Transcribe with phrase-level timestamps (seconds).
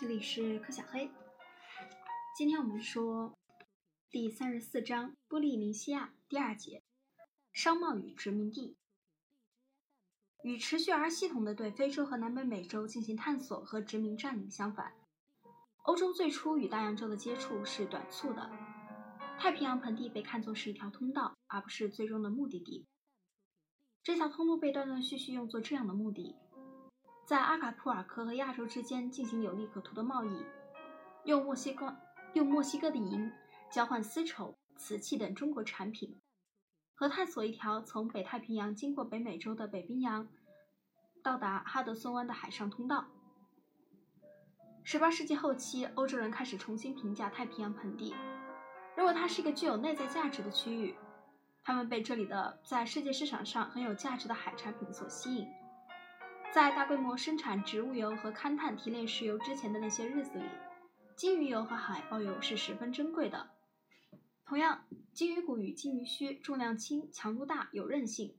[0.00, 1.10] 这里是柯小黑。
[2.36, 3.36] 今天我们说
[4.08, 6.84] 第三十四章波利尼西亚第二节
[7.52, 8.76] 商贸与殖民地。
[10.44, 14.92] 与持续而系统的对非洲和南北美洲进行探索和殖民占领相反，
[15.82, 18.48] 欧洲最初与大洋洲的接触是短促的。
[19.36, 22.86] 太平洋盆地被看作是一条通道，而不是最终的目的地。
[24.04, 26.36] 这条通路被断断续续用作这样的目的。
[27.28, 30.46] 在阿卡普尔克和亚洲之间进行有利可图的贸易，
[31.24, 31.94] 用墨西哥
[32.32, 33.30] 用墨西哥的银
[33.70, 36.18] 交换丝绸、瓷器等中国产品，
[36.94, 40.26] 和探索一条从北太平洋经过北美洲的北冰洋
[41.22, 43.04] 到达哈德森湾的海上通道。
[44.82, 48.14] 十八世纪后期，欧洲人开始重新评价太平洋盆地，
[48.96, 50.94] 认为它是一个具有内在价值的区域。
[51.62, 55.46] 他们被这里的在世界市场上很有价值的海产品所吸引。
[56.58, 60.44] 在大规模生产植物油和勘探提炼石油之前的那些日子里，
[61.14, 63.50] 金鱼油和海豹油是十分珍贵的。
[64.44, 68.34] 同样，金鱼骨与金鱼须重量轻、强度大、有韧性，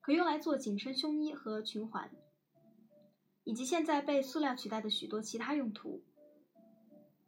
[0.00, 2.12] 可用来做紧身胸衣和裙环，
[3.42, 6.04] 以及现在被塑料取代的许多其他用途。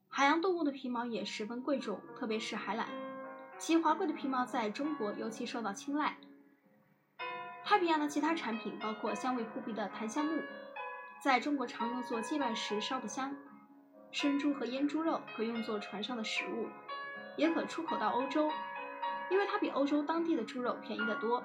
[0.07, 2.87] 海洋动物的皮毛也十分贵重，特别是海獭，
[3.59, 6.17] 其华贵的皮毛在中国尤其受到青睐。
[7.69, 10.41] 太平洋的其他产品包括香味扑鼻的檀香木，
[11.21, 13.35] 在中国常用作祭拜时烧的香；
[14.13, 16.69] 生猪和腌猪肉可用作船上的食物，
[17.37, 18.49] 也可出口到欧洲，
[19.33, 21.43] 因为它比欧洲当地的猪肉便宜得多。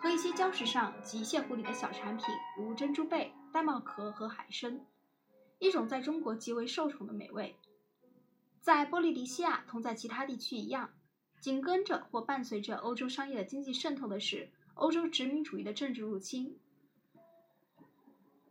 [0.00, 2.24] 和一些礁石上及泻湖里的小产品，
[2.56, 4.80] 如珍珠贝、玳瑁壳和海参，
[5.58, 7.54] 一种在中国极为受宠的美味。
[8.62, 10.88] 在波利尼西亚，同在其他地区一样，
[11.38, 14.48] 紧跟着或伴随着欧洲商业的经济渗透的是。
[14.78, 16.56] 欧洲殖民主义的政治入侵，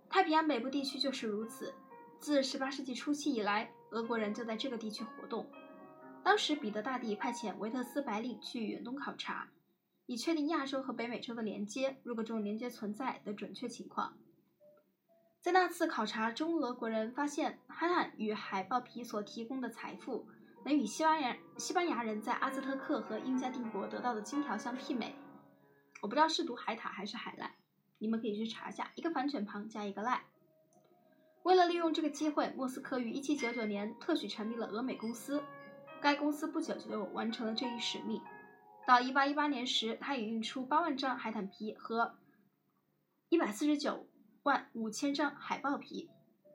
[0.09, 1.73] 太平洋北部地区就是如此。
[2.19, 5.49] 自18世纪初期以来，俄国人就在这个地区活动。
[6.25, 9.47] 当时，彼得大帝派遣维特斯白领去远东考察，
[10.05, 14.17] 以确定亚洲和北美洲的连接，如果这种连接存在的准确情况。
[15.39, 20.27] 在那次考察中，俄国人发现海獭与海豹皮所提供的财富，
[20.65, 25.15] 能与西班牙西班牙人在阿兹特克和印加帝国得到的金条相媲美。
[26.01, 27.55] 我不知道是读海獭还是海赖，
[27.97, 30.23] 你们可以去查一下，一个反犬旁加一个赖。
[31.43, 35.43] 为了利用这个机会，莫斯科于1799年特许成立了俄美公司。
[35.99, 38.21] 该公司不久就完成了这一使命。
[38.85, 42.15] 到1818年时，它已运出8万张海獭皮和
[43.29, 44.05] 149
[44.43, 46.09] 万五千张海豹皮。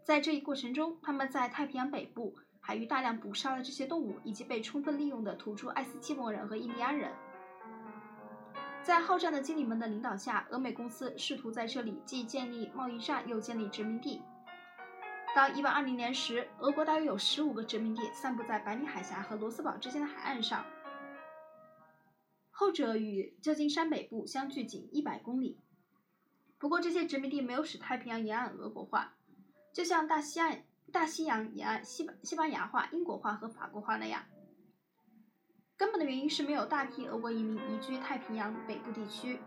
[0.04, 7.12] 在这一过程中，他们在太平洋北部海域大量捕杀了这些动物，以及被充分利用的土著爱斯基摩人和印第安人。
[8.84, 14.20] 在好战的经理们的领导下，俄美公司试图在这里既建立贸易站，又建立殖民地。
[15.36, 20.66] 到1820年时，俄国大约有15个殖民地散布在白令海峡和罗斯堡之间的海岸上，
[22.50, 25.60] 后者与旧金山北部相距仅100公里。
[26.58, 29.14] 不过，这些殖民地没有使太平洋沿岸俄国化，
[29.72, 34.24] 就像大西岸、大西洋沿岸西西班牙化、英国化和法国化那样。
[35.82, 39.40] 根本的原因是没有大批俄国移民移居太平洋北部地区，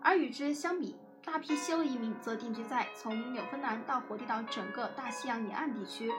[0.00, 0.94] 而与之相比，
[1.24, 6.12] 大批西欧移民则定居在从纽芬兰到火地岛整个大西洋沿岸地区。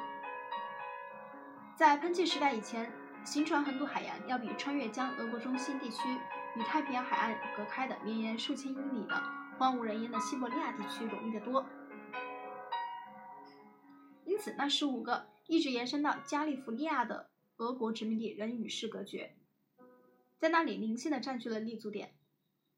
[1.74, 2.92] 在喷气时代以前，
[3.24, 6.20] 行船横渡海洋要比穿越将俄国中心地区
[6.58, 9.24] 与太平洋海岸隔开的绵延数千英里的
[9.58, 11.66] 荒无人烟的西伯利亚地区容易得多。
[14.26, 17.30] 因此，那十五个一直延伸到加利福尼亚的。
[17.64, 19.38] 俄国殖民地仍与世隔绝，
[20.38, 22.14] 在那里零星的占据了立足点。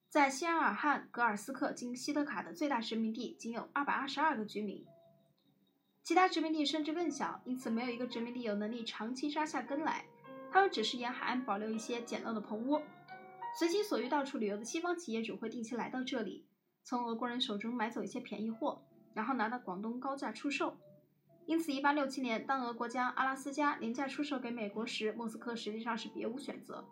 [0.09, 4.85] 在西安尔汗格尔斯克经西德卡的最大殖民地仅有二百二十二个居民，
[6.03, 10.05] 其他殖民地甚至更小，因此没有一个殖民地有能力长期扎下根来。
[10.51, 12.79] 他们只是沿海岸保留一些简陋的棚屋，
[13.57, 16.45] 随心所欲到处旅游的西方企业主会定期来到这里，
[16.83, 18.85] 从俄国人手中买走一些便宜货，
[19.15, 20.77] 然后拿到广东高价出售。
[21.45, 26.83] 因此，1867年，当俄国将阿拉斯加廉价出售给美国时，莫斯科实际上是别无选择，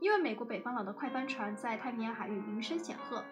[0.00, 3.24] 因为美国北方佬的快帆船在太平洋海域名声显赫，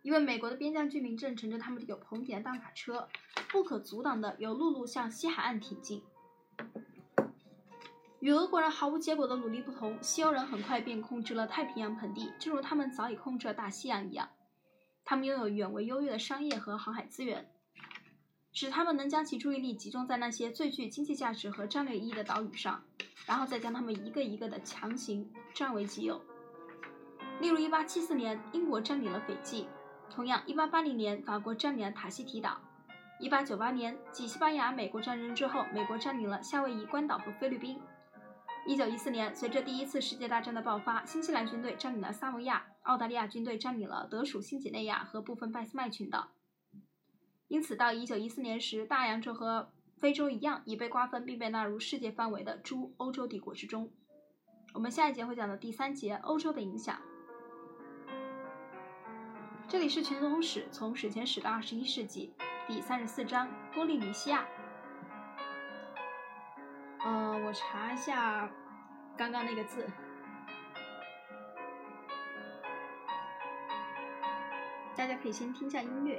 [0.00, 3.06] 因为美国的边疆居民正乘着他们有棚顶的大卡车，
[3.50, 6.02] 不可阻挡的由陆路向西海岸挺进。
[8.20, 14.30] 与俄国人毫无结果的努力不同，西欧人很快便控制了太平洋盆地，正如他们早已控制了大西洋一样。
[15.04, 17.50] 他们拥有远为优越的商业和航海资源。
[18.52, 22.82] 使他们能将其注意力集中在那些最具经济价值和战略意义的岛屿上，
[23.26, 26.20] 然后再将他们一个一个的强行占为己有。
[27.40, 29.66] 例如，1874年，英国占领了斐济；
[30.10, 32.60] 同样，1880年，法国占领了塔希提岛
[33.18, 37.80] 一八九八年，继西班牙、美国战争之后，美国占领了夏威夷、关岛和菲律宾。
[38.66, 46.28] 一九一四年，随着第一次世界大战的爆发，新西兰军队占领了萨摩亚，澳大利亚军队占领了德属新几内亚和部分拜斯麦群岛。
[47.50, 53.90] 因此，到一九一四年时，大洋洲和非洲一样，已被瓜分并被纳入世界范围的诸欧洲帝国之中。
[54.72, 56.96] 我们下一节会讲的第三节欧洲的影响。
[59.66, 62.32] 这里是全球通史，从史前史到二十一世纪，
[62.68, 64.46] 第三十四章波利尼西亚。
[67.04, 68.48] 嗯，我查一下
[69.16, 69.84] 刚刚那个字，
[74.94, 76.16] 大家可以先听一下音乐。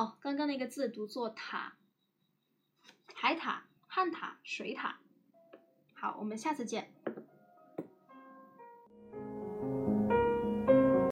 [0.00, 1.74] 哦，刚刚那个字读作塔，
[3.14, 4.98] 海塔、旱塔、水塔。
[5.92, 6.90] 好，我们下次见。